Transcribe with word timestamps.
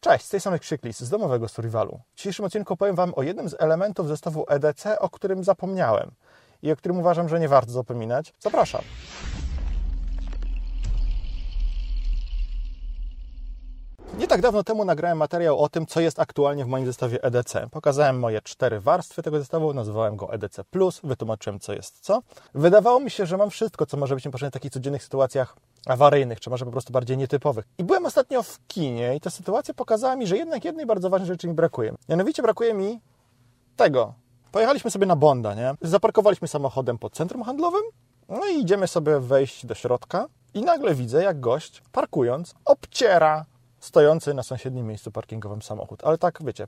Cześć, 0.00 0.24
z 0.24 0.28
tej 0.28 0.40
samej 0.40 0.60
Krzyklis, 0.60 1.00
z 1.00 1.10
domowego 1.10 1.48
survivalu. 1.48 2.00
W 2.14 2.16
dzisiejszym 2.16 2.44
odcinku 2.44 2.76
powiem 2.76 2.96
Wam 2.96 3.12
o 3.16 3.22
jednym 3.22 3.48
z 3.48 3.56
elementów 3.58 4.08
zestawu 4.08 4.44
EDC, 4.48 4.98
o 4.98 5.10
którym 5.10 5.44
zapomniałem 5.44 6.10
i 6.62 6.72
o 6.72 6.76
którym 6.76 6.98
uważam, 6.98 7.28
że 7.28 7.40
nie 7.40 7.48
warto 7.48 7.72
zapominać. 7.72 8.32
Zapraszam. 8.38 8.82
Nie 14.20 14.26
tak 14.26 14.40
dawno 14.40 14.64
temu 14.64 14.84
nagrałem 14.84 15.18
materiał 15.18 15.58
o 15.58 15.68
tym, 15.68 15.86
co 15.86 16.00
jest 16.00 16.20
aktualnie 16.20 16.64
w 16.64 16.68
moim 16.68 16.86
zestawie 16.86 17.22
EDC. 17.22 17.68
Pokazałem 17.70 18.18
moje 18.18 18.42
cztery 18.42 18.80
warstwy 18.80 19.22
tego 19.22 19.38
zestawu, 19.38 19.74
nazywałem 19.74 20.16
go 20.16 20.32
EDC+, 20.32 20.62
wytłumaczyłem, 21.04 21.60
co 21.60 21.72
jest 21.72 22.00
co. 22.00 22.22
Wydawało 22.54 23.00
mi 23.00 23.10
się, 23.10 23.26
że 23.26 23.36
mam 23.36 23.50
wszystko, 23.50 23.86
co 23.86 23.96
może 23.96 24.14
być 24.14 24.24
mi 24.24 24.32
potrzebne 24.32 24.50
w 24.50 24.54
takich 24.54 24.72
codziennych 24.72 25.02
sytuacjach 25.02 25.56
awaryjnych, 25.86 26.40
czy 26.40 26.50
może 26.50 26.64
po 26.64 26.70
prostu 26.70 26.92
bardziej 26.92 27.16
nietypowych. 27.16 27.64
I 27.78 27.84
byłem 27.84 28.06
ostatnio 28.06 28.42
w 28.42 28.58
kinie 28.66 29.16
i 29.16 29.20
ta 29.20 29.30
sytuacja 29.30 29.74
pokazała 29.74 30.16
mi, 30.16 30.26
że 30.26 30.36
jednak 30.36 30.64
jednej 30.64 30.86
bardzo 30.86 31.10
ważnej 31.10 31.28
rzeczy 31.28 31.48
mi 31.48 31.54
brakuje. 31.54 31.94
Mianowicie 32.08 32.42
brakuje 32.42 32.74
mi 32.74 33.00
tego. 33.76 34.14
Pojechaliśmy 34.52 34.90
sobie 34.90 35.06
na 35.06 35.16
Bonda, 35.16 35.54
nie? 35.54 35.74
Zaparkowaliśmy 35.82 36.48
samochodem 36.48 36.98
pod 36.98 37.12
centrum 37.12 37.42
handlowym, 37.42 37.82
no 38.28 38.40
i 38.46 38.60
idziemy 38.60 38.86
sobie 38.86 39.20
wejść 39.20 39.66
do 39.66 39.74
środka 39.74 40.26
i 40.54 40.62
nagle 40.62 40.94
widzę, 40.94 41.22
jak 41.22 41.40
gość, 41.40 41.82
parkując, 41.92 42.54
obciera 42.64 43.44
stojący 43.80 44.34
na 44.34 44.42
sąsiednim 44.42 44.86
miejscu 44.86 45.12
parkingowym 45.12 45.62
samochód. 45.62 46.04
Ale 46.04 46.18
tak, 46.18 46.38
wiecie, 46.44 46.66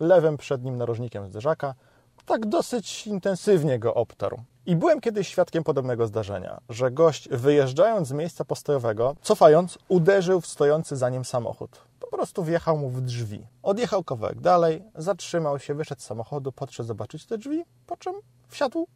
lewym 0.00 0.36
przednim 0.36 0.76
narożnikiem 0.76 1.28
zderzaka, 1.28 1.74
tak 2.26 2.46
dosyć 2.46 3.06
intensywnie 3.06 3.78
go 3.78 3.94
obtarł. 3.94 4.38
I 4.66 4.76
byłem 4.76 5.00
kiedyś 5.00 5.28
świadkiem 5.28 5.64
podobnego 5.64 6.06
zdarzenia, 6.06 6.60
że 6.68 6.90
gość 6.90 7.28
wyjeżdżając 7.28 8.08
z 8.08 8.12
miejsca 8.12 8.44
postojowego, 8.44 9.16
cofając, 9.22 9.78
uderzył 9.88 10.40
w 10.40 10.46
stojący 10.46 10.96
za 10.96 11.10
nim 11.10 11.24
samochód. 11.24 11.80
Po 12.00 12.06
prostu 12.06 12.44
wjechał 12.44 12.76
mu 12.76 12.88
w 12.90 13.00
drzwi. 13.00 13.46
Odjechał 13.62 14.04
kawałek 14.04 14.40
dalej, 14.40 14.82
zatrzymał 14.94 15.58
się, 15.58 15.74
wyszedł 15.74 16.00
z 16.00 16.04
samochodu, 16.04 16.52
podszedł 16.52 16.86
zobaczyć 16.86 17.26
te 17.26 17.38
drzwi, 17.38 17.64
po 17.86 17.96
czym 17.96 18.14
wsiadł 18.48 18.86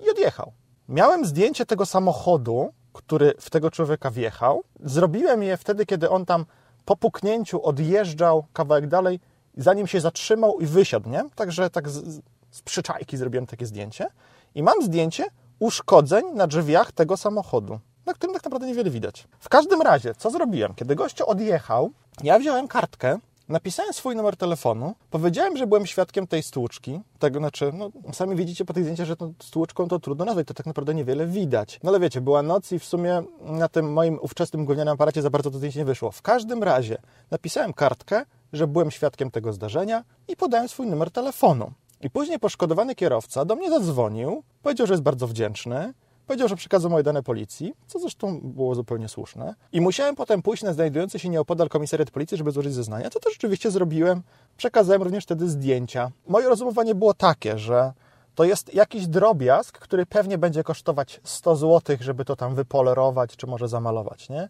i 0.00 0.10
odjechał. 0.10 0.52
Miałem 0.88 1.24
zdjęcie 1.24 1.66
tego 1.66 1.86
samochodu, 1.86 2.72
który 2.92 3.34
w 3.40 3.50
tego 3.50 3.70
człowieka 3.70 4.10
wjechał. 4.10 4.64
Zrobiłem 4.80 5.42
je 5.42 5.56
wtedy, 5.56 5.86
kiedy 5.86 6.10
on 6.10 6.26
tam 6.26 6.46
po 6.84 6.96
puknięciu 6.96 7.62
odjeżdżał 7.62 8.44
kawałek 8.52 8.86
dalej, 8.86 9.20
zanim 9.56 9.86
się 9.86 10.00
zatrzymał 10.00 10.60
i 10.60 10.66
wysiadł, 10.66 11.08
nie? 11.10 11.24
Także 11.34 11.70
tak 11.70 11.88
z, 11.88 12.20
z 12.50 12.62
przyczajki 12.62 13.16
zrobiłem 13.16 13.46
takie 13.46 13.66
zdjęcie. 13.66 14.06
I 14.54 14.62
mam 14.62 14.82
zdjęcie 14.82 15.24
uszkodzeń 15.58 16.24
na 16.34 16.46
drzwiach 16.46 16.92
tego 16.92 17.16
samochodu, 17.16 17.78
na 18.06 18.14
którym 18.14 18.34
tak 18.34 18.44
naprawdę 18.44 18.66
niewiele 18.66 18.90
widać. 18.90 19.28
W 19.38 19.48
każdym 19.48 19.82
razie, 19.82 20.14
co 20.14 20.30
zrobiłem? 20.30 20.74
Kiedy 20.74 20.94
gościu 20.94 21.28
odjechał, 21.28 21.90
ja 22.22 22.38
wziąłem 22.38 22.68
kartkę, 22.68 23.18
napisałem 23.48 23.92
swój 23.92 24.16
numer 24.16 24.36
telefonu, 24.36 24.94
powiedziałem, 25.10 25.56
że 25.56 25.66
byłem 25.66 25.86
świadkiem 25.86 26.26
tej 26.26 26.42
stłuczki, 26.42 27.00
tego 27.18 27.38
znaczy, 27.38 27.70
no, 27.74 27.90
sami 28.12 28.36
widzicie 28.36 28.64
po 28.64 28.72
tych 28.72 28.84
zdjęciach, 28.84 29.06
że 29.06 29.16
tą 29.16 29.34
stłuczką 29.42 29.88
to 29.88 29.98
trudno 29.98 30.24
nazwać, 30.24 30.46
to 30.46 30.54
tak 30.54 30.66
naprawdę 30.66 30.94
niewiele 30.94 31.26
widać. 31.26 31.80
No 31.82 31.90
ale 31.90 32.00
wiecie, 32.00 32.20
była 32.20 32.42
noc 32.42 32.72
i 32.72 32.78
w 32.78 32.84
sumie 32.84 33.22
na 33.40 33.68
tym 33.68 33.92
moim 33.92 34.18
ówczesnym 34.22 34.64
gównianym 34.64 34.94
aparacie 34.94 35.22
za 35.22 35.30
bardzo 35.30 35.50
to 35.50 35.58
zdjęcie 35.58 35.78
nie 35.78 35.84
wyszło. 35.84 36.10
W 36.10 36.22
każdym 36.22 36.62
razie 36.62 36.98
napisałem 37.30 37.72
kartkę, 37.72 38.24
że 38.52 38.66
byłem 38.66 38.90
świadkiem 38.90 39.30
tego 39.30 39.52
zdarzenia 39.52 40.04
i 40.28 40.36
podałem 40.36 40.68
swój 40.68 40.86
numer 40.86 41.10
telefonu. 41.10 41.72
I 42.00 42.10
później 42.10 42.38
poszkodowany 42.38 42.94
kierowca 42.94 43.44
do 43.44 43.56
mnie 43.56 43.70
zadzwonił, 43.70 44.42
powiedział, 44.62 44.86
że 44.86 44.92
jest 44.92 45.02
bardzo 45.02 45.26
wdzięczny, 45.26 45.94
powiedział, 46.26 46.48
że 46.48 46.56
przekazał 46.56 46.90
moje 46.90 47.02
dane 47.02 47.22
policji, 47.22 47.74
co 47.86 47.98
zresztą 47.98 48.40
było 48.40 48.74
zupełnie 48.74 49.08
słuszne. 49.08 49.54
I 49.72 49.80
musiałem 49.80 50.16
potem 50.16 50.42
pójść 50.42 50.62
na 50.62 50.72
znajdujący 50.72 51.18
się 51.18 51.28
nieopodal 51.28 51.68
komisariat 51.68 52.10
policji, 52.10 52.36
żeby 52.36 52.50
złożyć 52.50 52.74
zeznania, 52.74 53.10
co 53.10 53.20
też 53.20 53.32
rzeczywiście 53.32 53.70
zrobiłem. 53.70 54.22
Przekazałem 54.56 55.02
również 55.02 55.24
wtedy 55.24 55.48
zdjęcia. 55.48 56.10
Moje 56.26 56.48
rozumowanie 56.48 56.94
było 56.94 57.14
takie, 57.14 57.58
że 57.58 57.92
to 58.34 58.44
jest 58.44 58.74
jakiś 58.74 59.06
drobiazg, 59.06 59.78
który 59.78 60.06
pewnie 60.06 60.38
będzie 60.38 60.62
kosztować 60.62 61.20
100 61.24 61.56
zł, 61.56 61.96
żeby 62.00 62.24
to 62.24 62.36
tam 62.36 62.54
wypolerować, 62.54 63.36
czy 63.36 63.46
może 63.46 63.68
zamalować, 63.68 64.28
nie? 64.28 64.48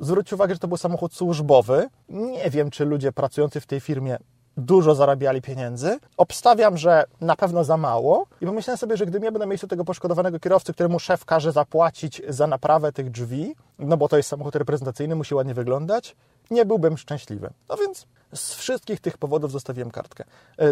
Zwróć 0.00 0.32
uwagę, 0.32 0.54
że 0.54 0.58
to 0.58 0.68
był 0.68 0.76
samochód 0.76 1.14
służbowy. 1.14 1.88
Nie 2.08 2.50
wiem, 2.50 2.70
czy 2.70 2.84
ludzie 2.84 3.12
pracujący 3.12 3.60
w 3.60 3.66
tej 3.66 3.80
firmie 3.80 4.16
dużo 4.56 4.94
zarabiali 4.94 5.42
pieniędzy. 5.42 5.98
Obstawiam, 6.16 6.76
że 6.76 7.04
na 7.20 7.36
pewno 7.36 7.64
za 7.64 7.76
mało. 7.76 8.26
I 8.40 8.46
pomyślałem 8.46 8.78
sobie, 8.78 8.96
że 8.96 9.06
gdybym 9.06 9.24
ja 9.24 9.30
był 9.30 9.40
na 9.40 9.46
miejscu 9.46 9.66
tego 9.66 9.84
poszkodowanego 9.84 10.40
kierowcy, 10.40 10.72
któremu 10.72 10.98
szef 10.98 11.24
każe 11.24 11.52
zapłacić 11.52 12.22
za 12.28 12.46
naprawę 12.46 12.92
tych 12.92 13.10
drzwi, 13.10 13.56
no 13.78 13.96
bo 13.96 14.08
to 14.08 14.16
jest 14.16 14.28
samochód 14.28 14.56
reprezentacyjny, 14.56 15.14
musi 15.14 15.34
ładnie 15.34 15.54
wyglądać, 15.54 16.16
nie 16.50 16.64
byłbym 16.64 16.98
szczęśliwy. 16.98 17.50
No 17.68 17.76
więc 17.76 18.06
z 18.34 18.54
wszystkich 18.54 19.00
tych 19.00 19.18
powodów 19.18 19.52
zostawiłem 19.52 19.90
kartkę. 19.90 20.24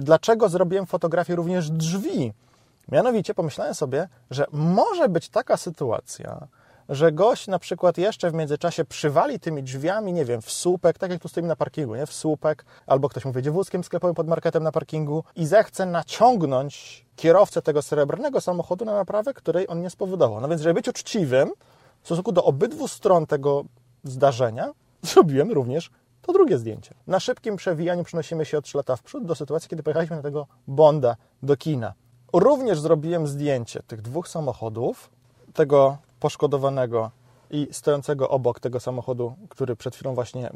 Dlaczego 0.03 0.49
zrobiłem 0.49 0.87
fotografię 0.87 1.37
również 1.37 1.71
drzwi? 1.71 2.33
Mianowicie 2.89 3.35
pomyślałem 3.35 3.75
sobie, 3.75 4.09
że 4.31 4.47
może 4.53 5.09
być 5.09 5.29
taka 5.29 5.57
sytuacja, 5.57 6.47
że 6.93 7.13
gość 7.13 7.47
na 7.47 7.59
przykład 7.59 7.99
jeszcze 7.99 8.31
w 8.31 8.35
międzyczasie 8.35 8.85
przywali 8.85 9.41
tymi 9.41 9.63
drzwiami, 9.63 10.13
nie 10.13 10.25
wiem, 10.25 10.43
w 10.43 10.51
słupek, 10.51 10.99
tak 10.99 11.11
jak 11.11 11.23
tu 11.23 11.29
stoimy 11.29 11.49
na 11.49 11.57
parkingu, 11.57 11.97
nie? 11.97 12.07
W 12.07 12.13
słupek, 12.13 12.65
albo 12.87 13.09
ktoś 13.09 13.25
mu 13.25 13.33
wiedzie 13.33 13.51
wózkiem 13.51 13.85
sklepowym 13.85 14.15
pod 14.15 14.29
marketem 14.29 14.63
na 14.63 14.73
parkingu 14.73 15.25
i 15.37 15.47
zechce 15.47 15.87
naciągnąć 15.87 17.05
kierowcę 17.17 17.63
tego 17.63 17.83
srebrnego 17.83 18.41
samochodu 18.41 18.85
na 18.85 18.95
naprawę, 18.95 19.35
której 19.35 19.69
on 19.69 19.81
nie 19.81 19.91
spowodował. 19.91 20.41
No 20.41 20.49
więc, 20.49 20.63
żeby 20.63 20.75
być 20.75 20.89
uczciwym 20.89 21.51
w 22.03 22.07
stosunku 22.07 22.33
do 22.33 22.45
obydwu 22.45 22.89
stron 22.89 23.27
tego 23.27 23.65
zdarzenia, 24.05 24.73
zrobiłem 25.03 25.53
również 25.53 25.91
to 26.23 26.33
drugie 26.33 26.59
zdjęcie. 26.59 26.95
Na 27.07 27.21
szybkim 27.21 27.57
przewijaniu 27.57 28.05
przenosimy 28.05 28.45
się 28.45 28.59
o 28.59 28.63
3 28.63 28.77
lata 28.77 28.97
w 28.97 29.03
przód 29.03 29.27
do 29.27 29.35
sytuacji, 29.35 29.69
kiedy 29.69 29.83
pojechaliśmy 29.83 30.17
na 30.17 30.23
tego 30.23 30.47
Bonda 30.67 31.17
do 31.43 31.57
kina. 31.57 31.95
Również 32.33 32.81
zrobiłem 32.81 33.27
zdjęcie 33.27 33.83
tych 33.87 34.03
dwóch 34.03 34.29
samochodów, 34.29 35.11
tego 35.55 35.99
poszkodowanego 36.23 37.11
i 37.51 37.69
stojącego 37.73 38.29
obok 38.29 38.61
tego 38.61 38.81
samochodu, 38.81 39.35
który 39.49 39.77
przed 39.77 39.95
chwilą 39.95 40.15
właśnie 40.15 40.51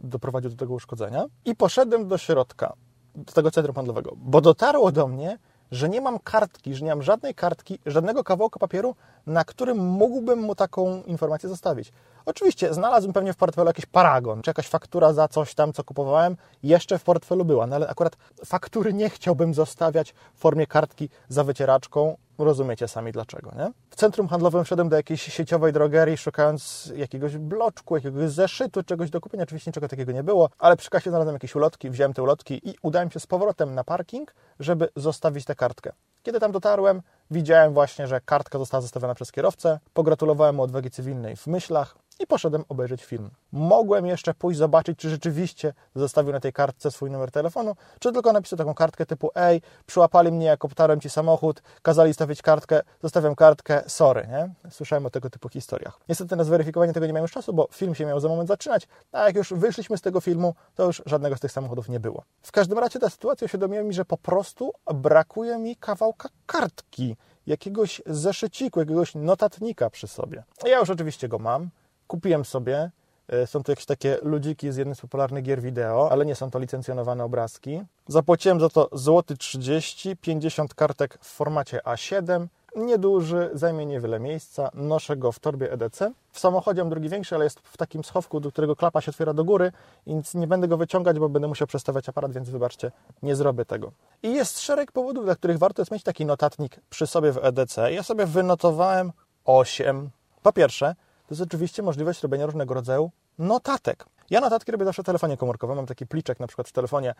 doprowadził 0.00 0.50
do 0.50 0.56
tego 0.56 0.74
uszkodzenia. 0.74 1.24
I 1.44 1.56
poszedłem 1.56 2.08
do 2.08 2.18
środka, 2.18 2.72
do 3.14 3.32
tego 3.32 3.50
centrum 3.50 3.74
handlowego, 3.74 4.12
bo 4.16 4.40
dotarło 4.40 4.92
do 4.92 5.06
mnie, 5.08 5.38
że 5.70 5.88
nie 5.88 6.00
mam 6.00 6.18
kartki, 6.18 6.74
że 6.74 6.84
nie 6.84 6.90
mam 6.90 7.02
żadnej 7.02 7.34
kartki, 7.34 7.78
żadnego 7.86 8.24
kawałka 8.24 8.58
papieru, 8.60 8.94
na 9.26 9.44
którym 9.44 9.78
mógłbym 9.78 10.38
mu 10.38 10.54
taką 10.54 11.02
informację 11.02 11.48
zostawić. 11.48 11.92
Oczywiście 12.26 12.74
znalazłem 12.74 13.12
pewnie 13.12 13.32
w 13.32 13.36
portfelu 13.36 13.66
jakiś 13.66 13.86
paragon, 13.86 14.42
czy 14.42 14.50
jakaś 14.50 14.68
faktura 14.68 15.12
za 15.12 15.28
coś 15.28 15.54
tam, 15.54 15.72
co 15.72 15.84
kupowałem, 15.84 16.36
jeszcze 16.62 16.98
w 16.98 17.04
portfelu 17.04 17.44
była, 17.44 17.66
no 17.66 17.76
ale 17.76 17.88
akurat 17.88 18.16
faktury 18.44 18.92
nie 18.92 19.10
chciałbym 19.10 19.54
zostawiać 19.54 20.14
w 20.34 20.38
formie 20.38 20.66
kartki 20.66 21.08
za 21.28 21.44
wycieraczką, 21.44 22.16
rozumiecie 22.38 22.88
sami 22.88 23.12
dlaczego, 23.12 23.50
nie? 23.56 23.72
W 23.90 23.96
centrum 23.96 24.28
handlowym 24.28 24.64
wszedłem 24.64 24.88
do 24.88 24.96
jakiejś 24.96 25.22
sieciowej 25.22 25.72
drogerii, 25.72 26.16
szukając 26.16 26.92
jakiegoś 26.96 27.36
bloczku, 27.36 27.96
jakiegoś 27.96 28.30
zeszytu, 28.30 28.82
czegoś 28.82 29.10
do 29.10 29.20
kupienia. 29.20 29.44
Oczywiście 29.44 29.70
niczego 29.70 29.88
takiego 29.88 30.12
nie 30.12 30.22
było, 30.22 30.50
ale 30.58 30.76
przy 30.76 30.90
kasie 30.90 31.10
znalazłem 31.10 31.34
jakieś 31.34 31.54
ulotki, 31.54 31.90
wziąłem 31.90 32.12
te 32.12 32.22
ulotki 32.22 32.68
i 32.68 32.74
udałem 32.82 33.10
się 33.10 33.20
z 33.20 33.26
powrotem 33.26 33.74
na 33.74 33.84
parking, 33.84 34.34
żeby 34.60 34.88
zostawić 34.96 35.44
tę 35.44 35.54
kartkę. 35.54 35.92
Kiedy 36.22 36.40
tam 36.40 36.52
dotarłem, 36.52 37.02
widziałem 37.30 37.74
właśnie, 37.74 38.06
że 38.06 38.20
kartka 38.20 38.58
została 38.58 38.80
zostawiona 38.80 39.14
przez 39.14 39.32
kierowcę, 39.32 39.80
pogratulowałem 39.94 40.56
mu 40.56 40.62
odwagi 40.62 40.90
cywilnej 40.90 41.36
w 41.36 41.46
myślach, 41.46 41.96
i 42.20 42.26
poszedłem 42.26 42.64
obejrzeć 42.68 43.04
film. 43.04 43.30
Mogłem 43.52 44.06
jeszcze 44.06 44.34
pójść 44.34 44.58
zobaczyć, 44.58 44.98
czy 44.98 45.10
rzeczywiście 45.10 45.72
zostawił 45.94 46.32
na 46.32 46.40
tej 46.40 46.52
kartce 46.52 46.90
swój 46.90 47.10
numer 47.10 47.30
telefonu, 47.30 47.76
czy 48.00 48.12
tylko 48.12 48.32
napisał 48.32 48.56
taką 48.56 48.74
kartkę 48.74 49.06
typu 49.06 49.30
ej, 49.34 49.62
przyłapali 49.86 50.32
mnie, 50.32 50.46
jak 50.46 50.64
obtarłem 50.64 51.00
Ci 51.00 51.10
samochód, 51.10 51.62
kazali 51.82 52.14
stawić 52.14 52.42
kartkę, 52.42 52.82
zostawiam 53.02 53.34
kartkę, 53.34 53.82
sorry, 53.86 54.28
nie? 54.30 54.70
Słyszałem 54.70 55.06
o 55.06 55.10
tego 55.10 55.30
typu 55.30 55.48
historiach. 55.48 55.98
Niestety 56.08 56.36
na 56.36 56.44
zweryfikowanie 56.44 56.92
tego 56.92 57.06
nie 57.06 57.12
miałem 57.12 57.24
już 57.24 57.32
czasu, 57.32 57.52
bo 57.52 57.68
film 57.72 57.94
się 57.94 58.06
miał 58.06 58.20
za 58.20 58.28
moment 58.28 58.48
zaczynać, 58.48 58.88
a 59.12 59.26
jak 59.26 59.36
już 59.36 59.52
wyszliśmy 59.52 59.98
z 59.98 60.00
tego 60.00 60.20
filmu, 60.20 60.54
to 60.74 60.84
już 60.84 61.02
żadnego 61.06 61.36
z 61.36 61.40
tych 61.40 61.52
samochodów 61.52 61.88
nie 61.88 62.00
było. 62.00 62.22
W 62.42 62.52
każdym 62.52 62.78
razie 62.78 62.98
ta 62.98 63.10
sytuacja 63.10 63.44
uświadomiła 63.44 63.82
mi, 63.82 63.92
że 63.92 64.04
po 64.04 64.16
prostu 64.16 64.72
brakuje 64.94 65.58
mi 65.58 65.76
kawałka 65.76 66.28
kartki, 66.46 67.16
jakiegoś 67.46 68.02
zeszyciku, 68.06 68.80
jakiegoś 68.80 69.14
notatnika 69.14 69.90
przy 69.90 70.06
sobie. 70.06 70.44
Ja 70.64 70.78
już 70.78 70.90
oczywiście 70.90 71.28
go 71.28 71.38
mam, 71.38 71.70
kupiłem 72.06 72.44
sobie. 72.44 72.90
E, 73.28 73.46
są 73.46 73.62
to 73.62 73.72
jakieś 73.72 73.86
takie 73.86 74.18
ludziki 74.22 74.72
z 74.72 74.76
jednej 74.76 74.96
z 74.96 75.00
popularnych 75.00 75.44
gier 75.44 75.62
wideo, 75.62 76.12
ale 76.12 76.26
nie 76.26 76.34
są 76.34 76.50
to 76.50 76.58
licencjonowane 76.58 77.24
obrazki. 77.24 77.82
Zapłaciłem 78.08 78.60
za 78.60 78.68
to 78.68 78.88
złoty 78.92 79.36
30, 79.36 80.16
50 80.16 80.74
kartek 80.74 81.18
w 81.20 81.26
formacie 81.26 81.80
A7. 81.84 82.46
Nieduży, 82.76 83.50
zajmie 83.52 83.86
niewiele 83.86 84.20
miejsca. 84.20 84.70
Noszę 84.74 85.16
go 85.16 85.32
w 85.32 85.38
torbie 85.38 85.72
EDC. 85.72 86.12
W 86.30 86.40
samochodzie 86.40 86.80
mam 86.80 86.90
drugi 86.90 87.08
większy, 87.08 87.34
ale 87.34 87.44
jest 87.44 87.60
w 87.60 87.76
takim 87.76 88.04
schowku, 88.04 88.40
do 88.40 88.52
którego 88.52 88.76
klapa 88.76 89.00
się 89.00 89.10
otwiera 89.10 89.34
do 89.34 89.44
góry, 89.44 89.72
więc 90.06 90.34
nie 90.34 90.46
będę 90.46 90.68
go 90.68 90.76
wyciągać, 90.76 91.18
bo 91.18 91.28
będę 91.28 91.48
musiał 91.48 91.66
przestawiać 91.66 92.08
aparat, 92.08 92.32
więc 92.32 92.50
wybaczcie, 92.50 92.92
nie 93.22 93.36
zrobię 93.36 93.64
tego. 93.64 93.92
I 94.22 94.34
jest 94.34 94.60
szereg 94.60 94.92
powodów, 94.92 95.24
dla 95.24 95.34
których 95.34 95.58
warto 95.58 95.82
jest 95.82 95.92
mieć 95.92 96.02
taki 96.02 96.26
notatnik 96.26 96.80
przy 96.90 97.06
sobie 97.06 97.32
w 97.32 97.44
EDC. 97.44 97.92
Ja 97.92 98.02
sobie 98.02 98.26
wynotowałem 98.26 99.12
8. 99.44 100.10
Po 100.42 100.52
pierwsze, 100.52 100.94
to 101.26 101.34
jest 101.34 101.42
oczywiście 101.42 101.82
możliwość 101.82 102.22
robienia 102.22 102.46
różnego 102.46 102.74
rodzaju 102.74 103.10
notatek. 103.38 104.06
Ja 104.30 104.40
notatki 104.40 104.72
robię 104.72 104.84
zawsze 104.84 105.02
w 105.02 105.06
telefonie 105.06 105.36
komórkowym. 105.36 105.76
Mam 105.76 105.86
taki 105.86 106.06
pliczek 106.06 106.40
na 106.40 106.46
przykład 106.46 106.68
w 106.68 106.72
telefonie, 106.72 107.14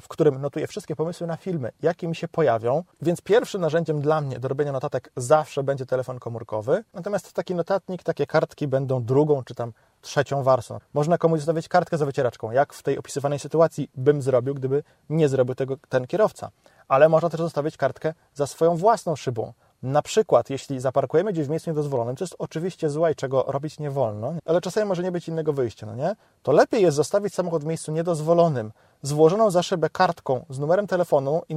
w 0.00 0.08
którym 0.08 0.40
notuję 0.40 0.66
wszystkie 0.66 0.96
pomysły 0.96 1.26
na 1.26 1.36
filmy, 1.36 1.72
jakie 1.82 2.08
mi 2.08 2.16
się 2.16 2.28
pojawią. 2.28 2.84
Więc 3.02 3.20
pierwszym 3.20 3.60
narzędziem 3.60 4.00
dla 4.00 4.20
mnie 4.20 4.38
do 4.38 4.48
robienia 4.48 4.72
notatek 4.72 5.12
zawsze 5.16 5.62
będzie 5.62 5.86
telefon 5.86 6.18
komórkowy. 6.18 6.84
Natomiast 6.94 7.32
taki 7.32 7.54
notatnik, 7.54 8.02
takie 8.02 8.26
kartki 8.26 8.68
będą 8.68 9.04
drugą 9.04 9.44
czy 9.44 9.54
tam 9.54 9.72
trzecią 10.00 10.42
warstwą. 10.42 10.78
Można 10.94 11.18
komuś 11.18 11.40
zostawić 11.40 11.68
kartkę 11.68 11.98
za 11.98 12.06
wycieraczką, 12.06 12.50
jak 12.50 12.72
w 12.72 12.82
tej 12.82 12.98
opisywanej 12.98 13.38
sytuacji 13.38 13.90
bym 13.94 14.22
zrobił, 14.22 14.54
gdyby 14.54 14.82
nie 15.10 15.28
zrobił 15.28 15.54
tego 15.54 15.76
ten 15.88 16.06
kierowca. 16.06 16.50
Ale 16.88 17.08
można 17.08 17.30
też 17.30 17.40
zostawić 17.40 17.76
kartkę 17.76 18.14
za 18.34 18.46
swoją 18.46 18.76
własną 18.76 19.16
szybą. 19.16 19.52
Na 19.82 20.02
przykład, 20.02 20.50
jeśli 20.50 20.80
zaparkujemy 20.80 21.32
gdzieś 21.32 21.46
w 21.46 21.50
miejscu 21.50 21.70
niedozwolonym, 21.70 22.16
co 22.16 22.24
jest 22.24 22.36
oczywiście 22.38 22.90
złe 22.90 23.12
i 23.12 23.14
czego 23.14 23.44
robić 23.48 23.78
nie 23.78 23.90
wolno, 23.90 24.34
ale 24.44 24.60
czasami 24.60 24.88
może 24.88 25.02
nie 25.02 25.12
być 25.12 25.28
innego 25.28 25.52
wyjścia, 25.52 25.86
no 25.86 25.94
nie? 25.94 26.16
To 26.42 26.52
lepiej 26.52 26.82
jest 26.82 26.96
zostawić 26.96 27.34
samochód 27.34 27.62
w 27.62 27.66
miejscu 27.66 27.92
niedozwolonym, 27.92 28.72
złożoną 29.02 29.50
za 29.50 29.62
szybę 29.62 29.90
kartką 29.90 30.44
z 30.50 30.58
numerem 30.58 30.86
telefonu 30.86 31.42
i 31.48 31.56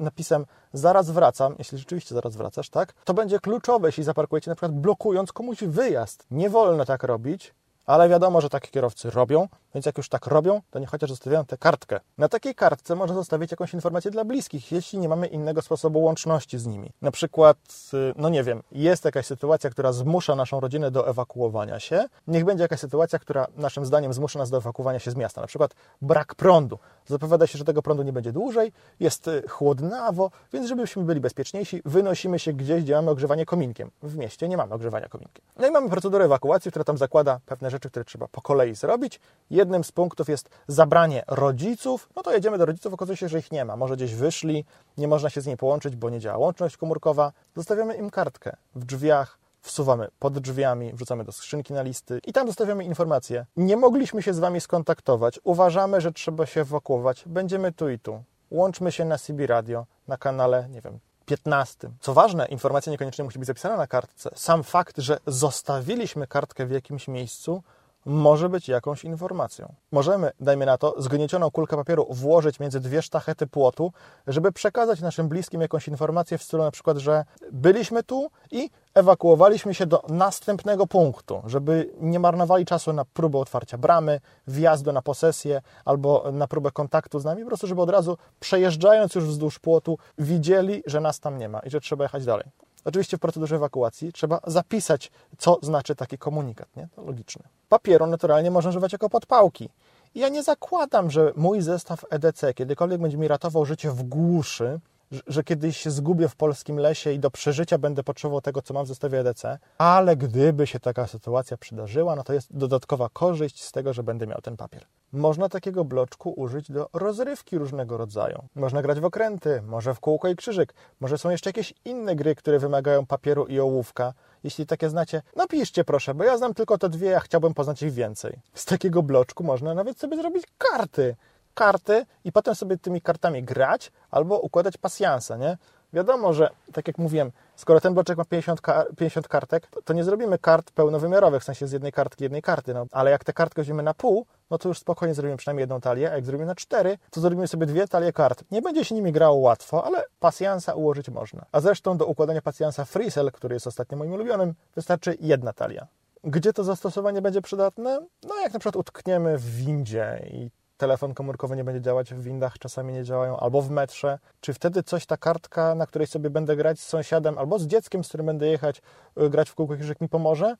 napisem 0.00 0.46
zaraz 0.72 1.10
wracam, 1.10 1.54
jeśli 1.58 1.78
rzeczywiście 1.78 2.14
zaraz 2.14 2.36
wracasz, 2.36 2.70
tak? 2.70 2.92
To 3.04 3.14
będzie 3.14 3.40
kluczowe, 3.40 3.88
jeśli 3.88 4.04
zaparkujecie 4.04 4.50
na 4.50 4.54
przykład 4.54 4.72
blokując 4.72 5.32
komuś 5.32 5.58
wyjazd. 5.60 6.26
Nie 6.30 6.50
wolno 6.50 6.84
tak 6.84 7.02
robić, 7.02 7.54
ale 7.88 8.08
wiadomo, 8.08 8.40
że 8.40 8.48
takie 8.48 8.68
kierowcy 8.68 9.10
robią, 9.10 9.48
więc 9.74 9.86
jak 9.86 9.98
już 9.98 10.08
tak 10.08 10.26
robią, 10.26 10.60
to 10.70 10.78
nie 10.78 10.86
chociaż 10.86 11.10
zostawiają 11.10 11.44
tę 11.44 11.58
kartkę. 11.58 12.00
Na 12.18 12.28
takiej 12.28 12.54
kartce 12.54 12.94
można 12.94 13.14
zostawić 13.14 13.50
jakąś 13.50 13.74
informację 13.74 14.10
dla 14.10 14.24
bliskich, 14.24 14.72
jeśli 14.72 14.98
nie 14.98 15.08
mamy 15.08 15.26
innego 15.26 15.62
sposobu 15.62 16.02
łączności 16.02 16.58
z 16.58 16.66
nimi. 16.66 16.92
Na 17.02 17.10
przykład, 17.10 17.56
y, 17.94 18.14
no 18.16 18.28
nie 18.28 18.42
wiem, 18.42 18.62
jest 18.72 19.04
jakaś 19.04 19.26
sytuacja, 19.26 19.70
która 19.70 19.92
zmusza 19.92 20.34
naszą 20.34 20.60
rodzinę 20.60 20.90
do 20.90 21.08
ewakuowania 21.08 21.80
się. 21.80 22.04
Niech 22.26 22.44
będzie 22.44 22.62
jakaś 22.62 22.80
sytuacja, 22.80 23.18
która 23.18 23.46
naszym 23.56 23.84
zdaniem 23.84 24.12
zmusza 24.12 24.38
nas 24.38 24.50
do 24.50 24.56
ewakuowania 24.56 24.98
się 24.98 25.10
z 25.10 25.16
miasta. 25.16 25.40
Na 25.40 25.46
przykład 25.46 25.74
brak 26.02 26.34
prądu. 26.34 26.78
Zapowiada 27.06 27.46
się, 27.46 27.58
że 27.58 27.64
tego 27.64 27.82
prądu 27.82 28.02
nie 28.02 28.12
będzie 28.12 28.32
dłużej, 28.32 28.72
jest 29.00 29.28
y, 29.28 29.48
chłodnawo, 29.48 30.30
więc 30.52 30.68
żebyśmy 30.68 31.02
byli 31.04 31.20
bezpieczniejsi, 31.20 31.82
wynosimy 31.84 32.38
się 32.38 32.52
gdzieś, 32.52 32.82
gdzie 32.82 32.94
mamy 32.94 33.10
ogrzewanie 33.10 33.46
kominkiem. 33.46 33.90
W 34.02 34.16
mieście 34.16 34.48
nie 34.48 34.56
mamy 34.56 34.74
ogrzewania 34.74 35.08
kominkiem. 35.08 35.44
No 35.56 35.66
i 35.66 35.70
mamy 35.70 35.90
procedurę 35.90 36.24
ewakuacji, 36.24 36.70
która 36.70 36.84
tam 36.84 36.98
zakłada 36.98 37.40
pewne 37.46 37.70
rzeczy, 37.70 37.77
które 37.80 38.04
trzeba 38.04 38.28
po 38.28 38.42
kolei 38.42 38.74
zrobić. 38.74 39.20
Jednym 39.50 39.84
z 39.84 39.92
punktów 39.92 40.28
jest 40.28 40.48
zabranie 40.68 41.24
rodziców. 41.28 42.08
No 42.16 42.22
to 42.22 42.32
jedziemy 42.32 42.58
do 42.58 42.66
rodziców, 42.66 42.94
okazuje 42.94 43.16
się, 43.16 43.28
że 43.28 43.38
ich 43.38 43.52
nie 43.52 43.64
ma. 43.64 43.76
Może 43.76 43.96
gdzieś 43.96 44.14
wyszli, 44.14 44.64
nie 44.98 45.08
można 45.08 45.30
się 45.30 45.40
z 45.40 45.46
nimi 45.46 45.56
połączyć, 45.56 45.96
bo 45.96 46.10
nie 46.10 46.20
działa 46.20 46.38
łączność 46.38 46.76
komórkowa. 46.76 47.32
Zostawiamy 47.56 47.96
im 47.96 48.10
kartkę 48.10 48.56
w 48.74 48.84
drzwiach, 48.84 49.38
wsuwamy 49.60 50.08
pod 50.18 50.38
drzwiami, 50.38 50.92
wrzucamy 50.92 51.24
do 51.24 51.32
skrzynki 51.32 51.72
na 51.72 51.82
listy 51.82 52.20
i 52.26 52.32
tam 52.32 52.46
zostawiamy 52.46 52.84
informację. 52.84 53.46
Nie 53.56 53.76
mogliśmy 53.76 54.22
się 54.22 54.34
z 54.34 54.38
Wami 54.38 54.60
skontaktować, 54.60 55.40
uważamy, 55.44 56.00
że 56.00 56.12
trzeba 56.12 56.46
się 56.46 56.60
ewakuować, 56.60 57.24
będziemy 57.26 57.72
tu 57.72 57.88
i 57.88 57.98
tu. 57.98 58.22
Łączmy 58.50 58.92
się 58.92 59.04
na 59.04 59.18
CB 59.18 59.46
Radio, 59.46 59.86
na 60.08 60.16
kanale, 60.16 60.68
nie 60.68 60.80
wiem, 60.80 60.98
15. 61.28 61.90
Co 62.00 62.14
ważne, 62.14 62.46
informacja 62.46 62.92
niekoniecznie 62.92 63.24
musi 63.24 63.38
być 63.38 63.46
zapisana 63.46 63.76
na 63.76 63.86
kartce. 63.86 64.30
Sam 64.34 64.64
fakt, 64.64 64.98
że 64.98 65.18
zostawiliśmy 65.26 66.26
kartkę 66.26 66.66
w 66.66 66.70
jakimś 66.70 67.08
miejscu, 67.08 67.62
może 68.08 68.48
być 68.48 68.68
jakąś 68.68 69.04
informacją. 69.04 69.74
Możemy, 69.92 70.30
dajmy 70.40 70.66
na 70.66 70.78
to, 70.78 70.94
zgniecioną 70.98 71.50
kulkę 71.50 71.76
papieru 71.76 72.06
włożyć 72.10 72.60
między 72.60 72.80
dwie 72.80 73.02
sztachety 73.02 73.46
płotu, 73.46 73.92
żeby 74.26 74.52
przekazać 74.52 75.00
naszym 75.00 75.28
bliskim 75.28 75.60
jakąś 75.60 75.88
informację 75.88 76.38
w 76.38 76.42
stylu 76.42 76.62
na 76.62 76.70
przykład, 76.70 76.98
że 76.98 77.24
byliśmy 77.52 78.02
tu 78.02 78.30
i 78.50 78.70
ewakuowaliśmy 78.94 79.74
się 79.74 79.86
do 79.86 80.02
następnego 80.08 80.86
punktu, 80.86 81.42
żeby 81.46 81.90
nie 82.00 82.20
marnowali 82.20 82.64
czasu 82.64 82.92
na 82.92 83.04
próbę 83.04 83.38
otwarcia 83.38 83.78
bramy, 83.78 84.20
wjazdu 84.46 84.92
na 84.92 85.02
posesję 85.02 85.62
albo 85.84 86.32
na 86.32 86.46
próbę 86.46 86.70
kontaktu 86.70 87.20
z 87.20 87.24
nami, 87.24 87.42
po 87.42 87.48
prostu 87.48 87.66
żeby 87.66 87.82
od 87.82 87.90
razu 87.90 88.16
przejeżdżając 88.40 89.14
już 89.14 89.24
wzdłuż 89.24 89.58
płotu 89.58 89.98
widzieli, 90.18 90.82
że 90.86 91.00
nas 91.00 91.20
tam 91.20 91.38
nie 91.38 91.48
ma 91.48 91.58
i 91.60 91.70
że 91.70 91.80
trzeba 91.80 92.04
jechać 92.04 92.24
dalej. 92.24 92.67
Oczywiście 92.84 93.16
w 93.16 93.20
procedurze 93.20 93.56
ewakuacji 93.56 94.12
trzeba 94.12 94.40
zapisać, 94.46 95.10
co 95.38 95.58
znaczy 95.62 95.94
taki 95.94 96.18
komunikat, 96.18 96.76
nie? 96.76 96.88
To 96.96 97.02
logiczne. 97.02 97.42
Papieru 97.68 98.06
naturalnie 98.06 98.50
można 98.50 98.68
używać 98.68 98.92
jako 98.92 99.10
podpałki. 99.10 99.70
I 100.14 100.20
ja 100.20 100.28
nie 100.28 100.42
zakładam, 100.42 101.10
że 101.10 101.32
mój 101.36 101.62
zestaw 101.62 102.04
EDC 102.10 102.54
kiedykolwiek 102.54 103.00
będzie 103.00 103.16
mi 103.16 103.28
ratował 103.28 103.64
życie 103.64 103.90
w 103.90 104.02
głuszy, 104.02 104.80
że 105.26 105.44
kiedyś 105.44 105.76
się 105.76 105.90
zgubię 105.90 106.28
w 106.28 106.36
polskim 106.36 106.78
lesie 106.78 107.12
i 107.12 107.18
do 107.18 107.30
przeżycia 107.30 107.78
będę 107.78 108.04
potrzebował 108.04 108.40
tego, 108.40 108.62
co 108.62 108.74
mam 108.74 108.84
w 108.84 108.88
zestawie 108.88 109.20
EDC, 109.20 109.58
ale 109.78 110.16
gdyby 110.16 110.66
się 110.66 110.80
taka 110.80 111.06
sytuacja 111.06 111.56
przydarzyła, 111.56 112.16
no 112.16 112.24
to 112.24 112.32
jest 112.32 112.56
dodatkowa 112.56 113.08
korzyść 113.12 113.64
z 113.64 113.72
tego, 113.72 113.92
że 113.92 114.02
będę 114.02 114.26
miał 114.26 114.40
ten 114.40 114.56
papier. 114.56 114.86
Można 115.12 115.48
takiego 115.48 115.84
bloczku 115.84 116.30
użyć 116.30 116.70
do 116.70 116.88
rozrywki 116.92 117.58
różnego 117.58 117.96
rodzaju. 117.96 118.44
Można 118.54 118.82
grać 118.82 119.00
w 119.00 119.04
okręty, 119.04 119.62
może 119.62 119.94
w 119.94 120.00
kółko 120.00 120.28
i 120.28 120.36
krzyżyk, 120.36 120.74
może 121.00 121.18
są 121.18 121.30
jeszcze 121.30 121.50
jakieś 121.50 121.74
inne 121.84 122.16
gry, 122.16 122.34
które 122.34 122.58
wymagają 122.58 123.06
papieru 123.06 123.46
i 123.46 123.60
ołówka. 123.60 124.14
Jeśli 124.44 124.66
takie 124.66 124.88
znacie, 124.88 125.22
napiszcie 125.36 125.84
proszę, 125.84 126.14
bo 126.14 126.24
ja 126.24 126.38
znam 126.38 126.54
tylko 126.54 126.78
te 126.78 126.88
dwie, 126.88 127.16
a 127.16 127.20
chciałbym 127.20 127.54
poznać 127.54 127.82
ich 127.82 127.92
więcej. 127.92 128.40
Z 128.54 128.64
takiego 128.64 129.02
bloczku 129.02 129.44
można 129.44 129.74
nawet 129.74 129.98
sobie 129.98 130.16
zrobić 130.16 130.44
karty 130.58 131.16
karty 131.58 132.06
i 132.24 132.32
potem 132.32 132.54
sobie 132.54 132.78
tymi 132.78 133.00
kartami 133.00 133.42
grać 133.42 133.92
albo 134.10 134.38
układać 134.38 134.76
pasjanse, 134.76 135.38
nie? 135.38 135.56
Wiadomo, 135.92 136.32
że 136.32 136.50
tak 136.72 136.88
jak 136.88 136.98
mówiłem, 136.98 137.32
skoro 137.56 137.80
ten 137.80 137.94
bloczek 137.94 138.18
ma 138.18 138.24
50, 138.24 138.60
50 138.96 139.28
kartek, 139.28 139.66
to, 139.66 139.82
to, 139.82 139.92
nie 139.92 140.04
zrobimy 140.04 140.38
kart 140.38 140.70
pełnowymiarowych, 140.70 141.42
w 141.42 141.44
sensie 141.44 141.66
z 141.66 141.72
jednej 141.72 141.92
kartki 141.92 142.24
jednej 142.24 142.42
karty, 142.42 142.74
no, 142.74 142.86
ale 142.92 143.10
jak 143.10 143.24
tę 143.24 143.32
kartkę 143.32 143.62
weźmiemy 143.62 143.82
na 143.82 143.94
pół, 143.94 144.26
no 144.50 144.58
to 144.58 144.68
już 144.68 144.78
spokojnie 144.78 145.14
zrobimy 145.14 145.36
przynajmniej 145.36 145.62
jedną 145.62 145.80
talię, 145.80 146.10
a 146.12 146.14
jak 146.14 146.24
zrobimy 146.24 146.46
na 146.46 146.54
cztery, 146.54 146.98
to 147.10 147.20
zrobimy 147.20 147.48
sobie 147.48 147.66
dwie 147.66 147.88
talie 147.88 148.12
kart. 148.12 148.44
Nie 148.50 148.62
będzie 148.62 148.84
się 148.84 148.94
nimi 148.94 149.12
grało 149.12 149.36
łatwo, 149.36 149.84
ale 149.84 150.04
pasjansa 150.20 150.74
ułożyć 150.74 151.08
można. 151.08 151.44
A 151.52 151.60
zresztą 151.60 151.96
do 151.96 152.06
układania 152.06 152.42
pasjansa 152.42 152.84
Freesel, 152.84 153.32
który 153.32 153.54
jest 153.54 153.66
ostatnio 153.66 153.98
moim 153.98 154.12
ulubionym, 154.12 154.54
wystarczy 154.74 155.16
jedna 155.20 155.52
talia. 155.52 155.86
Gdzie 156.24 156.52
to 156.52 156.64
zastosowanie 156.64 157.22
będzie 157.22 157.42
przydatne? 157.42 158.06
No 158.28 158.40
jak 158.42 158.52
na 158.52 158.58
przykład 158.58 158.76
utkniemy 158.76 159.38
w 159.38 159.56
windzie 159.56 160.26
i 160.30 160.50
telefon 160.78 161.14
komórkowy 161.14 161.56
nie 161.56 161.64
będzie 161.64 161.80
działać 161.80 162.14
w 162.14 162.22
windach, 162.22 162.58
czasami 162.58 162.92
nie 162.92 163.04
działają, 163.04 163.36
albo 163.36 163.62
w 163.62 163.70
metrze. 163.70 164.18
Czy 164.40 164.54
wtedy 164.54 164.82
coś, 164.82 165.06
ta 165.06 165.16
kartka, 165.16 165.74
na 165.74 165.86
której 165.86 166.06
sobie 166.06 166.30
będę 166.30 166.56
grać 166.56 166.80
z 166.80 166.86
sąsiadem 166.86 167.38
albo 167.38 167.58
z 167.58 167.66
dzieckiem, 167.66 168.04
z 168.04 168.08
którym 168.08 168.26
będę 168.26 168.46
jechać, 168.46 168.82
y, 169.22 169.30
grać 169.30 169.50
w 169.50 169.54
kółko 169.54 169.76
krzyżyk 169.76 170.00
mi 170.00 170.08
pomoże? 170.08 170.56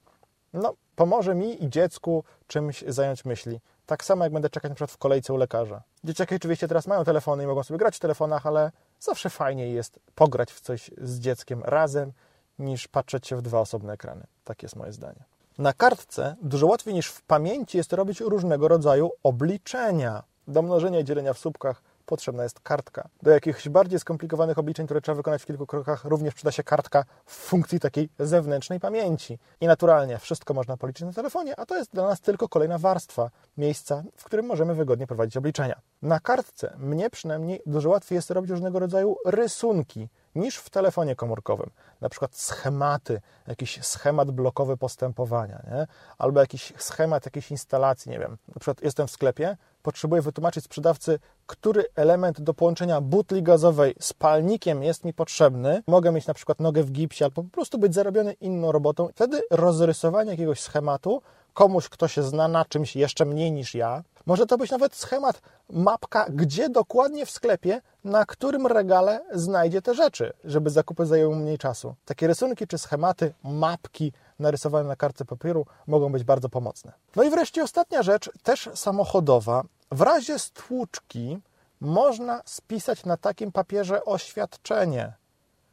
No, 0.53 0.75
pomoże 0.97 1.35
mi 1.35 1.65
i 1.65 1.71
dziecku 1.71 2.25
czymś 2.47 2.85
zająć 2.89 3.25
myśli. 3.25 3.61
Tak 3.87 4.05
samo 4.05 4.25
jak 4.25 4.33
będę 4.33 4.51
czekać 4.51 4.69
na 4.69 4.75
przykład 4.75 4.91
w 4.91 4.99
kolejce 4.99 5.33
u 5.33 5.37
lekarza. 5.37 5.83
Dzieciaki 6.05 6.35
oczywiście 6.35 6.69
teraz 6.69 6.87
mają 6.87 7.05
telefony 7.05 7.45
i 7.45 7.47
mogą 7.47 7.63
sobie 7.63 7.79
grać 7.79 7.97
w 7.97 8.01
telefonach, 8.01 8.47
ale 8.47 8.73
zawsze 9.01 9.31
fajniej 9.31 9.75
jest 9.75 10.01
pograć 10.15 10.53
w 10.53 10.61
coś 10.61 10.91
z 10.99 11.19
dzieckiem 11.19 11.63
razem, 11.65 12.13
niż 12.59 12.89
patrzeć 12.89 13.27
się 13.27 13.37
w 13.37 13.43
dwa 13.43 13.61
osobne 13.61 13.93
ekrany. 13.93 14.27
Tak 14.45 14.63
jest 14.63 14.77
moje 14.77 14.93
zdanie. 14.93 15.25
Na 15.59 15.73
kartce 15.73 16.37
dużo 16.43 16.67
łatwiej 16.67 16.95
niż 16.95 17.09
w 17.09 17.23
pamięci 17.23 17.79
jest 17.79 17.93
robić 17.93 18.21
różnego 18.21 18.69
rodzaju 18.69 19.11
obliczenia. 19.23 20.23
Do 20.49 20.63
mnożenia 20.63 21.01
i 21.01 21.05
dzielenia 21.05 21.33
w 21.33 21.39
słupkach 21.39 21.83
potrzebna 22.07 22.43
jest 22.43 22.61
kartka. 22.61 23.09
Do 23.23 23.31
jakichś 23.31 23.69
bardziej 23.69 23.99
skomplikowanych 23.99 24.59
obliczeń, 24.59 24.87
które 24.87 25.01
trzeba 25.01 25.17
wykonać 25.17 25.43
w 25.43 25.47
kilku 25.47 25.67
krokach, 25.67 26.05
również 26.05 26.35
przyda 26.35 26.53
się 26.53 26.63
kartka 26.63 27.05
w 27.25 27.35
funkcji 27.35 27.81
takiej 27.81 28.09
zewnętrznej 28.19 28.81
pamięci. 28.81 29.39
I 29.61 29.67
naturalnie 29.67 30.19
wszystko 30.19 30.55
można 30.55 30.77
policzyć 30.77 31.07
na 31.07 31.13
telefonie, 31.13 31.61
a 31.61 31.67
to 31.67 31.77
jest 31.77 31.93
dla 31.93 32.07
nas 32.07 32.21
tylko 32.21 32.49
kolejna 32.49 32.79
warstwa 32.79 33.31
miejsca, 33.57 34.03
w 34.17 34.25
którym 34.25 34.47
możemy 34.47 34.75
wygodnie 34.75 35.07
prowadzić 35.07 35.37
obliczenia. 35.37 35.81
Na 36.03 36.21
kartce 36.21 36.77
mnie 36.79 37.11
przynajmniej 37.11 37.63
dużo 37.67 37.89
łatwiej 37.89 38.17
jest 38.17 38.31
robić 38.31 38.51
różnego 38.51 38.79
rodzaju 38.79 39.17
rysunki 39.27 40.09
niż 40.35 40.57
w 40.57 40.71
telefonie 40.71 41.17
komórkowym. 41.17 41.71
Na 42.01 42.09
przykład 42.09 42.37
schematy, 42.37 43.21
jakiś 43.47 43.83
schemat 43.83 44.31
blokowy 44.31 44.77
postępowania, 44.77 45.63
nie? 45.71 45.87
albo 46.19 46.41
jakiś 46.41 46.73
schemat 46.77 47.25
jakiejś 47.25 47.51
instalacji, 47.51 48.11
nie 48.11 48.19
wiem. 48.19 48.37
Na 48.49 48.61
przykład 48.61 48.83
jestem 48.83 49.07
w 49.07 49.11
sklepie, 49.11 49.57
potrzebuję 49.83 50.23
wytłumaczyć 50.23 50.65
sprzedawcy, 50.65 51.19
który 51.47 51.85
element 51.95 52.41
do 52.41 52.55
połączenia 52.55 53.01
butli 53.01 53.43
gazowej 53.43 53.95
z 54.01 54.13
palnikiem 54.13 54.83
jest 54.83 55.05
mi 55.05 55.15
potrzebny. 55.15 55.83
Mogę 55.87 56.13
mieć 56.13 56.27
na 56.27 56.35
przykład 56.35 56.61
nogę 56.61 56.83
w 56.83 56.93
gipsie 56.93 57.25
albo 57.25 57.43
po 57.43 57.51
prostu 57.51 57.79
być 57.79 57.95
zarobiony 57.95 58.33
inną 58.33 58.73
robotą. 58.73 59.09
Wtedy 59.15 59.41
rozrysowanie 59.51 60.31
jakiegoś 60.31 60.61
schematu 60.61 61.23
komuś, 61.55 61.89
kto 61.89 62.09
się 62.09 62.23
zna 62.23 62.49
na 62.49 62.65
czymś 62.65 62.97
jeszcze 62.97 63.25
mniej 63.25 63.53
niż 63.53 63.75
ja. 63.75 64.03
Może 64.27 64.47
to 64.47 64.59
być 64.59 64.71
nawet 64.71 64.95
schemat, 64.95 65.41
mapka, 65.71 66.27
gdzie 66.31 66.69
dokładnie 66.69 67.27
w 67.27 67.31
sklepie, 67.31 67.81
na 68.05 68.27
którym 68.27 68.67
regale 68.67 69.21
znajdzie 69.35 69.83
te 69.83 69.95
rzeczy, 69.95 70.33
żeby 70.45 70.71
zakupy 70.71 71.07
zajęły 71.07 71.37
mniej 71.37 71.59
czasu. 71.59 71.95
Takie 72.05 72.27
rysunki 72.27 72.67
czy 72.67 72.79
schematy, 72.79 73.35
mapki 73.45 74.13
narysowane 74.39 74.89
na 74.89 74.97
kartce 74.97 75.25
papieru 75.25 75.67
mogą 75.87 76.13
być 76.13 76.25
bardzo 76.25 76.49
pomocne. 76.49 76.93
No 77.17 77.23
i 77.23 77.31
wreszcie 77.31 77.63
ostatnia 77.63 78.03
rzecz, 78.03 78.31
też 78.43 78.71
samochodowa. 78.75 79.63
W 79.93 80.01
razie 80.01 80.39
stłuczki 80.39 81.39
można 81.81 82.43
spisać 82.45 83.05
na 83.05 83.17
takim 83.17 83.53
papierze 83.53 84.05
oświadczenie, 84.05 85.13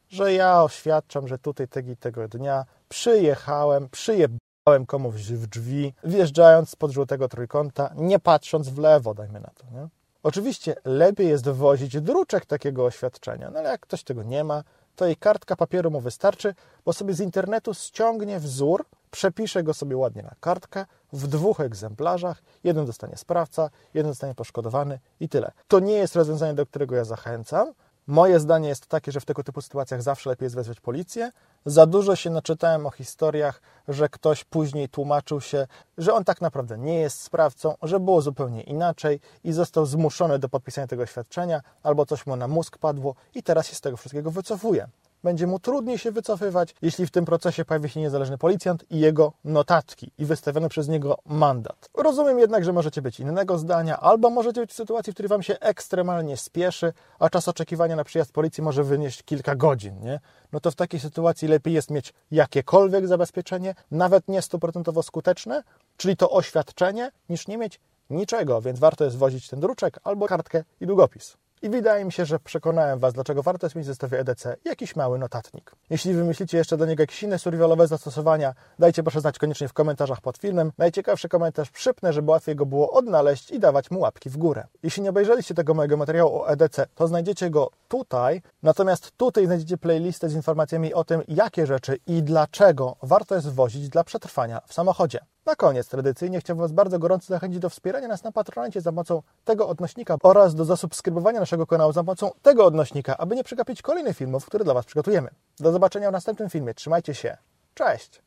że 0.10 0.34
ja 0.34 0.64
oświadczam, 0.64 1.28
że 1.28 1.38
tutaj 1.38 1.68
tego 1.68 1.96
tego 1.96 2.28
dnia 2.28 2.66
przyjechałem, 2.90 3.90
Pukałem 4.66 4.86
komuś 4.86 5.14
w 5.14 5.48
drzwi, 5.48 5.94
wjeżdżając 6.04 6.70
spod 6.70 6.92
żółtego 6.92 7.28
trójkąta, 7.28 7.90
nie 7.96 8.20
patrząc 8.20 8.70
w 8.70 8.78
lewo, 8.78 9.14
dajmy 9.14 9.40
na 9.40 9.50
to. 9.50 9.66
Nie? 9.74 9.88
Oczywiście 10.24 10.76
lepiej 10.86 11.28
jest 11.28 11.50
wozić 11.50 12.02
druczek 12.02 12.46
takiego 12.46 12.86
oświadczenia, 12.86 13.50
no 13.50 13.60
ale 13.60 13.70
jak 13.70 13.82
ktoś 13.82 14.04
tego 14.04 14.24
nie 14.24 14.44
ma, 14.44 14.64
to 14.96 15.06
jej 15.06 15.16
kartka 15.16 15.56
papieru 15.56 15.92
mu 15.92 16.02
wystarczy, 16.02 16.56
bo 16.86 16.94
sobie 16.94 17.14
z 17.14 17.20
internetu 17.20 17.74
ściągnie 17.74 18.40
wzór, 18.40 18.86
przepisze 19.12 19.64
go 19.64 19.74
sobie 19.74 19.98
ładnie 19.98 20.24
na 20.24 20.36
kartkę 20.40 20.86
w 21.14 21.28
dwóch 21.28 21.60
egzemplarzach. 21.60 22.42
Jeden 22.64 22.86
dostanie 22.86 23.18
sprawca, 23.18 23.70
jeden 23.94 24.12
dostanie 24.12 24.36
poszkodowany 24.36 25.00
i 25.20 25.30
tyle. 25.30 25.52
To 25.68 25.80
nie 25.80 25.94
jest 25.94 26.16
rozwiązanie, 26.16 26.54
do 26.54 26.66
którego 26.66 26.96
ja 26.96 27.04
zachęcam. 27.04 27.74
Moje 28.08 28.40
zdanie 28.40 28.70
jest 28.70 28.88
takie, 28.88 29.12
że 29.12 29.20
w 29.20 29.26
tego 29.26 29.44
typu 29.44 29.62
sytuacjach 29.62 30.02
zawsze 30.02 30.30
lepiej 30.30 30.46
jest 30.46 30.56
wezwać 30.56 30.80
policję. 30.80 31.32
Za 31.66 31.86
dużo 31.86 32.16
się 32.16 32.30
naczytałem 32.30 32.86
o 32.86 32.90
historiach, 32.92 33.62
że 33.88 34.10
ktoś 34.10 34.44
później 34.44 34.90
tłumaczył 34.90 35.42
się, 35.42 35.68
że 35.98 36.14
on 36.14 36.24
tak 36.24 36.42
naprawdę 36.42 36.78
nie 36.78 37.00
jest 37.00 37.22
sprawcą, 37.22 37.76
że 37.82 38.00
było 38.00 38.22
zupełnie 38.22 38.62
inaczej 38.62 39.20
i 39.44 39.54
został 39.54 39.86
zmuszony 39.86 40.40
do 40.40 40.50
podpisania 40.50 40.88
tego 40.88 41.04
oświadczenia, 41.04 41.62
albo 41.84 42.06
coś 42.06 42.26
mu 42.26 42.36
na 42.36 42.48
mózg 42.48 42.78
padło 42.78 43.16
i 43.36 43.44
teraz 43.44 43.68
się 43.68 43.76
z 43.76 43.82
tego 43.82 43.98
wszystkiego 43.98 44.32
wycofuje 44.32 44.88
będzie 45.26 45.48
mu 45.48 45.60
trudniej 45.60 45.98
się 45.98 46.12
wycofywać, 46.12 46.76
jeśli 46.82 47.08
w 47.08 47.12
tym 47.12 47.26
procesie 47.26 47.66
pojawi 47.66 47.90
się 47.90 48.00
niezależny 48.00 48.38
policjant 48.38 48.86
i 48.92 49.00
jego 49.00 49.34
notatki 49.44 50.12
i 50.18 50.26
wystawiony 50.26 50.70
przez 50.70 50.88
niego 50.88 51.18
mandat. 51.26 51.90
Rozumiem 51.94 52.40
jednak, 52.40 52.66
że 52.66 52.74
możecie 52.74 53.02
być 53.02 53.20
innego 53.20 53.58
zdania, 53.58 54.00
albo 54.00 54.30
możecie 54.30 54.62
być 54.62 54.72
w 54.72 54.74
sytuacji, 54.74 55.12
w 55.12 55.16
której 55.16 55.30
Wam 55.30 55.44
się 55.44 55.60
ekstremalnie 55.60 56.38
spieszy, 56.38 56.94
a 57.20 57.30
czas 57.30 57.48
oczekiwania 57.48 57.96
na 57.96 58.04
przyjazd 58.04 58.32
policji 58.32 58.64
może 58.64 58.84
wynieść 58.84 59.24
kilka 59.24 59.56
godzin, 59.56 60.00
nie? 60.02 60.20
No 60.52 60.60
to 60.60 60.72
w 60.72 60.76
takiej 60.76 61.00
sytuacji 61.00 61.48
lepiej 61.48 61.74
jest 61.74 61.92
mieć 61.92 62.14
jakiekolwiek 62.32 63.08
zabezpieczenie, 63.08 63.76
nawet 63.92 64.28
nie 64.28 64.42
stuprocentowo 64.42 65.04
skuteczne, 65.04 65.64
czyli 65.98 66.18
to 66.18 66.32
oświadczenie, 66.32 67.12
niż 67.30 67.48
nie 67.48 67.58
mieć 67.58 67.80
niczego, 68.10 68.62
więc 68.62 68.80
warto 68.80 69.04
jest 69.04 69.18
wozić 69.18 69.48
ten 69.48 69.60
druczek 69.60 70.00
albo 70.04 70.28
kartkę 70.28 70.64
i 70.82 70.88
długopis. 70.88 71.38
I 71.62 71.70
wydaje 71.70 72.06
mi 72.06 72.12
się, 72.12 72.26
że 72.26 72.40
przekonałem 72.40 73.00
Was, 73.00 73.14
dlaczego 73.14 73.44
warto 73.44 73.66
jest 73.66 73.76
mieć 73.76 73.86
w 73.86 73.88
zestawie 73.88 74.20
EDC 74.20 74.56
jakiś 74.66 74.96
mały 74.96 75.20
notatnik. 75.20 75.72
Jeśli 75.90 76.14
wymyślicie 76.14 76.58
jeszcze 76.58 76.78
do 76.78 76.86
niego 76.86 77.04
jakieś 77.04 77.24
inne 77.24 77.40
survivalowe 77.40 77.88
zastosowania, 77.88 78.54
dajcie 78.80 79.04
proszę 79.04 79.22
znać 79.22 79.40
koniecznie 79.40 79.68
w 79.68 79.74
komentarzach 79.74 80.22
pod 80.22 80.38
filmem. 80.38 80.72
Najciekawszy 80.78 81.30
komentarz 81.30 81.70
przypnę, 81.70 82.14
żeby 82.14 82.32
łatwiej 82.32 82.56
go 82.56 82.66
było 82.66 82.92
odnaleźć 82.92 83.52
i 83.52 83.60
dawać 83.60 83.92
mu 83.92 84.00
łapki 84.00 84.30
w 84.30 84.38
górę. 84.38 84.68
Jeśli 84.84 85.04
nie 85.04 85.10
obejrzeliście 85.10 85.54
tego 85.54 85.74
mojego 85.74 85.98
materiału 85.98 86.36
o 86.36 86.50
EDC, 86.50 86.88
to 86.96 87.08
znajdziecie 87.08 87.50
go 87.50 87.70
tutaj, 87.96 88.42
natomiast 88.64 89.12
tutaj 89.18 89.46
znajdziecie 89.46 89.78
playlistę 89.78 90.30
z 90.30 90.34
informacjami 90.34 90.94
o 90.94 91.04
tym, 91.04 91.22
jakie 91.28 91.68
rzeczy 91.68 91.98
i 92.08 92.24
dlaczego 92.24 92.96
warto 93.04 93.36
jest 93.36 93.50
wozić 93.54 93.90
dla 93.90 94.04
przetrwania 94.04 94.62
w 94.68 94.74
samochodzie. 94.74 95.20
Na 95.46 95.56
koniec 95.56 95.88
tradycyjnie 95.88 96.40
chciałbym 96.40 96.62
Was 96.62 96.72
bardzo 96.72 97.00
gorąco 97.00 97.26
zachęcić 97.28 97.60
do 97.60 97.70
wspierania 97.70 98.08
nas 98.08 98.24
na 98.24 98.32
Patronite 98.32 98.82
za 98.82 98.92
pomocą 98.92 99.22
tego 99.44 99.68
odnośnika 99.68 100.18
oraz 100.24 100.56
do 100.56 100.66
zasubskrybowania 100.66 101.40
naszego 101.40 101.68
kanału 101.68 101.94
za 101.94 102.04
pomocą 102.04 102.32
tego 102.42 102.66
odnośnika, 102.66 103.18
aby 103.18 103.36
nie 103.36 103.44
przegapić 103.44 103.82
kolejnych 103.82 104.18
filmów, 104.18 104.46
które 104.46 104.64
dla 104.64 104.74
Was 104.74 104.86
przygotujemy. 104.86 105.30
Do 105.60 105.72
zobaczenia 105.72 106.10
w 106.10 106.14
następnym 106.14 106.50
filmie. 106.50 106.74
Trzymajcie 106.74 107.14
się. 107.14 107.38
Cześć! 107.74 108.26